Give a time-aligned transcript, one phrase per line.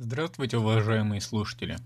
[0.00, 1.76] Здравствуйте, уважаемые слушатели!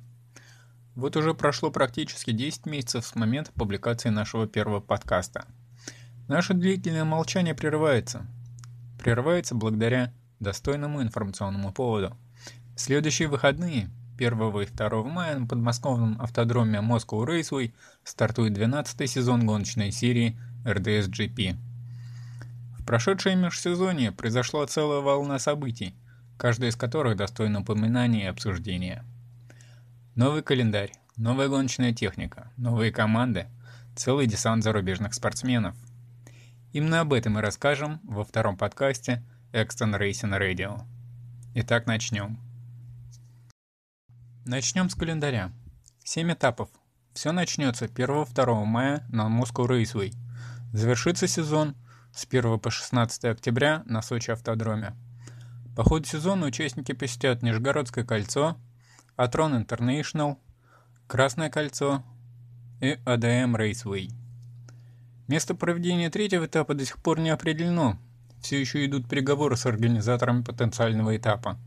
[0.94, 5.46] Вот уже прошло практически 10 месяцев с момента публикации нашего первого подкаста.
[6.28, 8.26] Наше длительное молчание прерывается.
[9.02, 12.14] Прерывается благодаря достойному информационному поводу.
[12.76, 13.88] В следующие выходные,
[14.18, 17.72] 1 и 2 мая на подмосковном автодроме Moscow Raceway
[18.04, 21.56] стартует 12 сезон гоночной серии RDS GP.
[22.78, 25.94] В прошедшее межсезонье произошла целая волна событий,
[26.36, 29.04] каждая из которых достойна упоминания и обсуждения.
[30.14, 33.46] Новый календарь, новая гоночная техника, новые команды,
[33.96, 35.74] целый десант зарубежных спортсменов.
[36.72, 39.22] Именно об этом мы расскажем во втором подкасте
[39.52, 40.82] Exton Racing Radio.
[41.54, 42.38] Итак, начнем.
[44.46, 45.52] Начнем с календаря.
[46.04, 46.70] 7 этапов.
[47.12, 50.14] Все начнется 1-2 мая на Moscow Raceway.
[50.72, 51.76] Завершится сезон
[52.14, 54.96] с 1 по 16 октября на Сочи автодроме.
[55.74, 58.56] По ходу сезона участники посетят Нижегородское кольцо,
[59.16, 60.38] Атрон Интернешнл,
[61.06, 62.02] Красное кольцо
[62.80, 64.10] и АДМ Рейсвей.
[65.28, 67.98] Место проведения третьего этапа до сих пор не определено.
[68.42, 71.58] Все еще идут переговоры с организаторами потенциального этапа.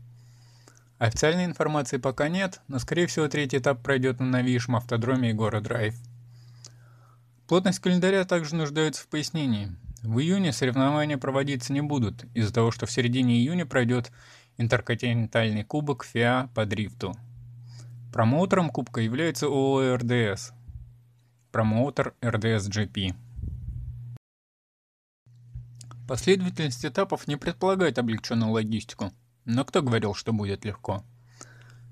[0.98, 5.94] Официальной информации пока нет, но скорее всего третий этап пройдет на новейшем автодроме Егора Драйв.
[7.48, 9.76] Плотность календаря также нуждается в пояснении.
[10.02, 14.12] В июне соревнования проводиться не будут, из-за того, что в середине июня пройдет
[14.56, 17.14] интерконтинентальный кубок ФИА по дрифту.
[18.12, 20.52] Промоутером кубка является ООО РДС.
[21.50, 23.14] Промоутер РДС GP.
[26.06, 29.12] Последовательность этапов не предполагает облегченную логистику,
[29.44, 31.02] но кто говорил, что будет легко?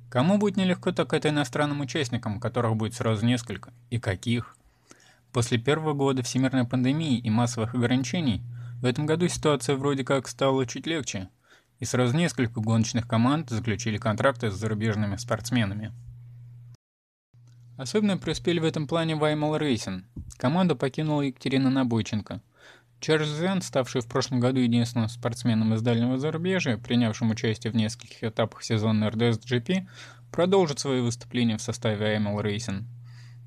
[0.09, 4.57] Кому будет нелегко, так это иностранным участникам, которых будет сразу несколько, и каких–
[5.35, 8.45] После первого года всемирной пандемии и массовых ограничений,
[8.81, 11.29] в этом году ситуация вроде как стала чуть легче,
[11.81, 15.93] и сразу несколько гоночных команд заключили контракты с зарубежными спортсменами.
[17.77, 20.07] Особенно преуспели в этом плане Ваймал Рейсин.
[20.37, 22.41] Команду покинула Екатерина Набойченко.
[23.01, 28.23] Чарльз Зен, ставший в прошлом году единственным спортсменом из дальнего зарубежья, принявшим участие в нескольких
[28.23, 29.89] этапах сезона RDS GP,
[30.31, 32.85] продолжит свои выступления в составе Ваймал Racing.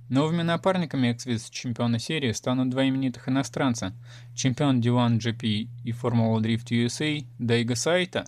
[0.10, 3.94] Новыми напарниками экс-вице-чемпиона серии станут два именитых иностранца–
[4.36, 8.26] чемпион D1 GP и Формула Drift USA Дайга Сайта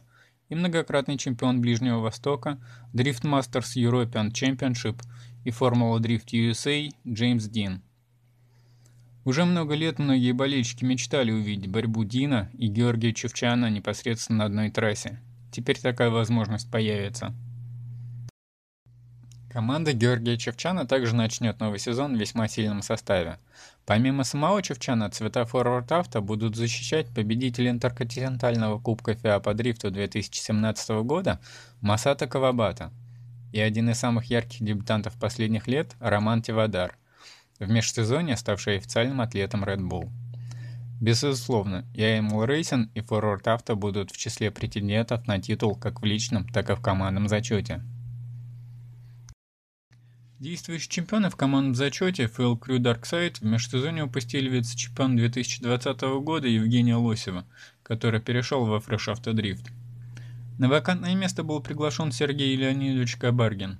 [0.50, 2.59] и многократный чемпион Ближнего Востока
[2.94, 5.01] Drift Masters European Championship
[5.45, 7.81] и Формула Drift USA Джеймс Дин.
[9.23, 14.69] Уже много лет многие болельщики мечтали увидеть борьбу Дина и Георгия Чевчана непосредственно на одной
[14.69, 15.22] трассе.
[15.50, 17.34] Теперь такая возможность появится.
[19.52, 23.40] Команда Георгия Чевчана также начнет новый сезон в весьма сильном составе.
[23.84, 30.90] Помимо самого Чевчана, цвета Forward Auto будут защищать победитель интерконтинентального Кубка ФИА по дрифту 2017
[31.04, 31.40] года
[31.82, 32.92] Масата Кавабата
[33.52, 36.96] и один из самых ярких дебютантов последних лет Роман Тивадар,
[37.58, 40.12] в межсезонье ставший официальным атлетом Red Bull.
[41.02, 46.06] Безусловно, и AML Racing и Forward Auto будут в числе претендентов на титул как в
[46.06, 47.81] личном, так и в командном зачете.
[50.39, 56.95] Действующие чемпионы в командном зачете FL Crew Darkside в межсезонье упустили вице-чемпион 2020 года Евгения
[56.95, 57.45] Лосева,
[57.83, 59.69] который перешел во Fresh Auto Drift.
[60.57, 63.79] На вакантное место был приглашен Сергей Леонидович Кабаргин.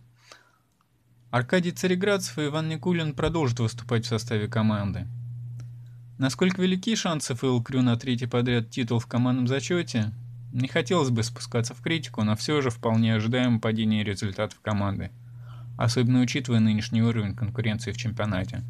[1.32, 5.08] Аркадий Цареградцев и Иван Никулин продолжат выступать в составе команды.
[6.18, 10.12] Насколько велики шансы FL Crew на третий подряд титул в командном зачете,
[10.52, 15.10] не хотелось бы спускаться в критику, но все же вполне ожидаемо падение результатов команды–
[15.80, 18.64] особенно учитывая нынешний уровень конкуренции в чемпионате.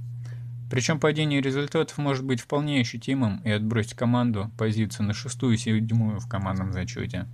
[0.69, 6.19] Причем падение результатов может быть вполне ощутимым и отбросить команду позицию на шестую и седьмую
[6.19, 7.25] в командном зачете.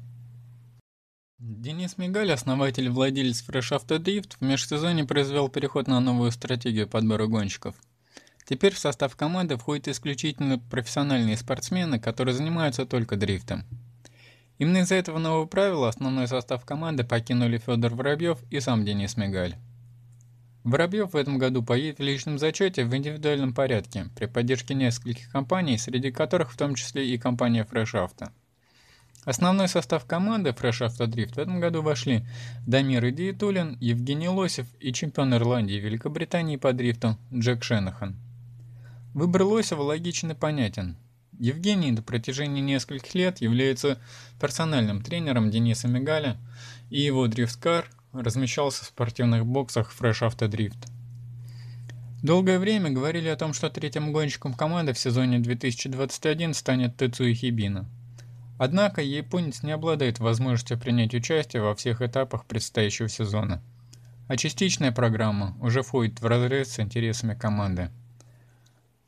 [1.37, 6.87] Денис Мигаль, основатель и владелец Fresh Auto Drift, в межсезонье произвел переход на новую стратегию
[6.87, 7.75] подбора гонщиков.
[8.45, 13.65] Теперь в состав команды входят исключительно профессиональные спортсмены, которые занимаются только дрифтом.
[14.57, 19.55] Именно из-за этого нового правила основной состав команды покинули Федор Воробьев и сам Денис Мигаль.
[20.65, 25.77] Воробьев в этом году поедет в личном зачете в индивидуальном порядке при поддержке нескольких компаний,
[25.77, 28.31] среди которых в том числе и компания Fresh Auto.
[29.25, 32.25] Основной состав команды Fresh Auto Drift в этом году вошли
[32.65, 38.15] Дамир Идиетулин, Евгений Лосев и чемпион Ирландии и Великобритании по дрифту Джек Шенахан.
[39.13, 40.97] Выбор Лосева логичен и понятен.
[41.39, 43.99] Евгений на протяжении нескольких лет является
[44.41, 46.37] персональным тренером Дениса Мигаля
[46.89, 47.87] и его дрифткар
[48.21, 50.87] размещался в спортивных боксах Fresh Auto Drift.
[52.23, 57.87] Долгое время говорили о том, что третьим гонщиком команды в сезоне 2021 станет Тецуи Хибина.
[58.57, 63.61] Однако японец не обладает возможностью принять участие во всех этапах предстоящего сезона,
[64.27, 67.91] а частичная программа уже входит в разрез с интересами команды.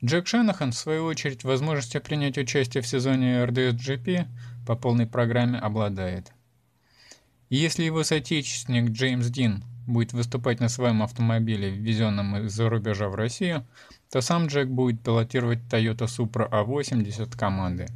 [0.04, 4.26] Джек Шенахан, в свою очередь, возможностью принять участие в сезоне RDS-GP
[4.64, 6.30] по полной программе обладает.
[7.50, 13.66] Если его соотечественник Джеймс Дин будет выступать на своем автомобиле, ввезенном из-за рубежа в Россию,
[14.10, 17.86] то сам Джек будет пилотировать Toyota Supra A80 команды.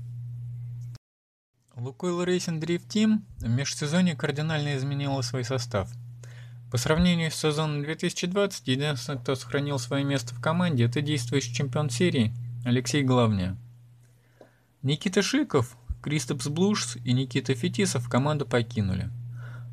[1.77, 5.91] Lukoil Racing Drift Team в межсезонье кардинально изменила свой состав.
[6.71, 11.91] По сравнению с сезоном 2020, единственный, кто сохранил свое место в команде, это действующий чемпион
[11.91, 12.33] серии
[12.65, 13.59] Алексей Головня.
[14.81, 19.11] Никита Шиков, Кристопс Блушс и Никита Фетисов команду покинули.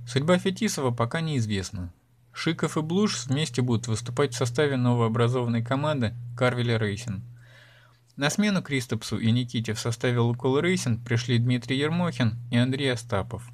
[0.10, 1.94] Судьба Фетисова пока неизвестна.
[2.34, 7.24] Шиков и Блушс вместе будут выступать в составе новообразованной команды Carville Racing–
[8.20, 13.50] на смену Кристопсу и Никите в составе Лукойл Racing пришли Дмитрий Ермохин и Андрей Остапов.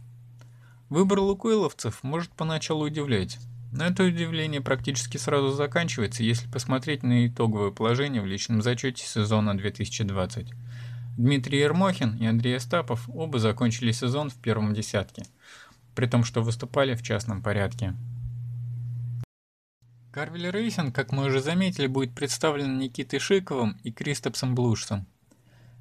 [0.90, 3.38] Выбор лукойловцев может поначалу удивлять,
[3.72, 9.56] но это удивление практически сразу заканчивается, если посмотреть на итоговое положение в личном зачете сезона
[9.56, 10.48] 2020.
[11.16, 15.28] Дмитрий Ермохин и Андрей Остапов оба закончили сезон в первом десятке,
[15.95, 17.95] при том, что выступали в частном порядке.
[20.12, 25.07] Carville Racing, как мы уже заметили, будет представлен Никитой Шиковым и Кристопсом Блушсом.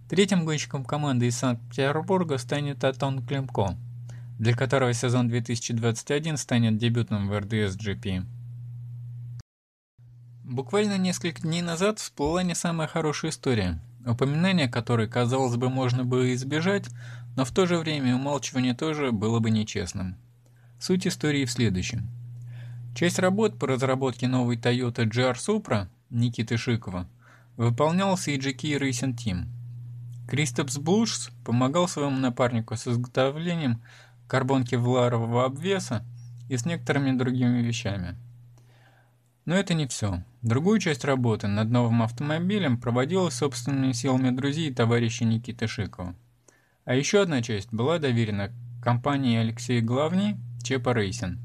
[0.08, 3.76] Третьим гонщиком команды из Санкт-Петербурга станет Антон Климко,
[4.38, 8.24] для которого сезон 2021 станет дебютным в RDS GP.
[10.42, 16.34] Буквально несколько дней назад всплыла не самая хорошая история, упоминание которой, казалось бы, можно было
[16.34, 16.88] избежать,
[17.36, 20.16] но в то же время умалчивание тоже было бы нечестным.
[20.78, 22.08] Суть истории в следующем–
[22.94, 27.08] Часть работ по разработке новой Toyota GR Supra Никиты Шикова
[27.56, 29.46] выполнялся и GK Racing Team.
[30.28, 33.82] Кристопс Блушс помогал своему напарнику с изготовлением
[34.28, 36.04] карбонки вларового обвеса
[36.48, 38.16] и с некоторыми другими вещами.
[39.44, 40.22] Но это не все.
[40.42, 46.14] Другую часть работы над новым автомобилем проводилась собственными силами друзей и товарищей Никиты Шикова.
[46.84, 48.52] А еще одна часть была доверена
[48.82, 51.38] компании Алексея Главни Чепа Рейсин.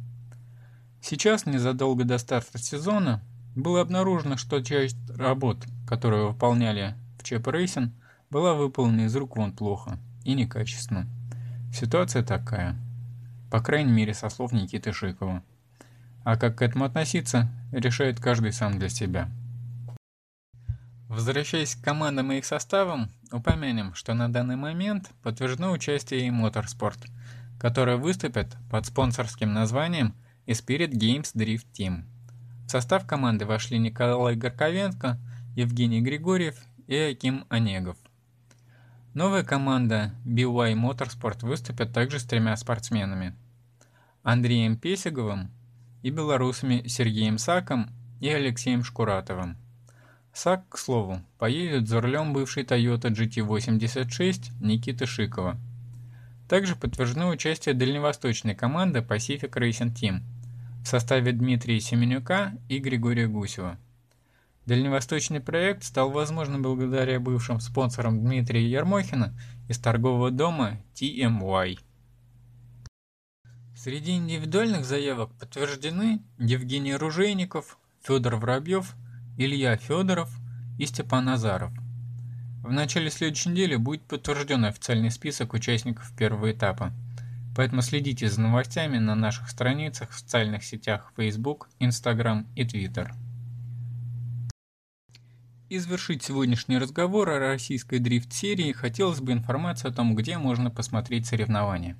[1.02, 3.24] Сейчас, незадолго до старта сезона,
[3.56, 7.94] было обнаружено, что часть работ, которые выполняли в ЧП Рейсин,
[8.30, 11.08] была выполнена из рук вон плохо и некачественно.
[11.74, 12.76] Ситуация такая.
[13.50, 15.42] По крайней мере, со слов Никиты Шикова.
[16.26, 19.30] А как к этому относиться, решает каждый сам для себя.
[21.08, 27.10] Возвращаясь к командам и их составам, упомянем, что на данный момент подтверждено участие и Motorsport,
[27.60, 30.16] которые выступят под спонсорским названием–
[30.54, 32.06] Spirit Games Drift Team.
[32.66, 35.20] В состав команды вошли Николай Горковенко,
[35.56, 36.56] Евгений Григорьев
[36.88, 37.98] и Аким Онегов.
[39.14, 43.36] Новая команда BY Motorsport выступит также с тремя спортсменами.
[44.24, 45.52] Андреем Песиговым
[46.02, 47.90] и белорусами Сергеем Саком
[48.20, 49.58] и Алексеем Шкуратовым.
[50.42, 55.58] Сак, к слову, поедет за рулем бывшей Toyota GT86 Никиты Шикова.
[56.48, 60.22] Также подтверждено участие дальневосточной команды Pacific Racing Team–
[60.82, 63.78] в составе Дмитрия Семенюка и Григория Гусева.
[64.66, 69.38] Дальневосточный проект стал возможным благодаря бывшим спонсорам Дмитрия Ермохина
[69.68, 71.80] из торгового дома TMY.
[73.76, 78.96] Среди индивидуальных заявок подтверждены Евгений Ружейников, Федор Воробьев,
[79.42, 80.30] Илья Федоров
[80.78, 81.72] и Степан Азаров.
[82.62, 86.92] В начале следующей недели будет подтвержден официальный список участников первого этапа.
[87.56, 93.14] Поэтому следите за новостями на наших страницах в социальных сетях Facebook, Instagram и Twitter.
[95.70, 101.28] И завершить сегодняшний разговор о российской дрифт-серии хотелось бы информацию о том, где можно посмотреть
[101.28, 101.96] соревнования.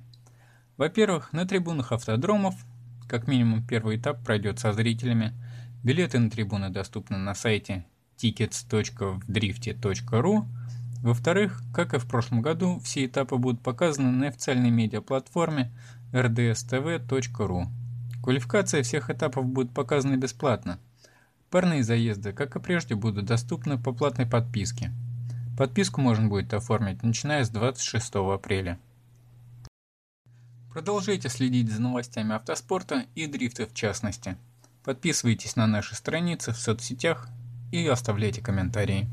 [0.76, 2.54] Во-первых, на трибунах автодромов,
[3.08, 5.32] как минимум первый этап пройдет со зрителями.
[5.82, 10.46] Билеты на трибуны доступны на сайте tickets.vdrifte.ru
[11.02, 15.72] во-вторых, как и в прошлом году, все этапы будут показаны на официальной медиаплатформе
[16.12, 17.66] rdstv.ru.
[18.22, 20.78] Квалификация всех этапов будет показана бесплатно.
[21.48, 24.92] Парные заезды, как и прежде, будут доступны по платной подписке.
[25.56, 28.78] Подписку можно будет оформить, начиная с 26 апреля.
[30.70, 34.36] Продолжайте следить за новостями автоспорта и дрифта в частности.
[34.84, 37.28] Подписывайтесь на наши страницы в соцсетях
[37.70, 39.08] и оставляйте комментарии.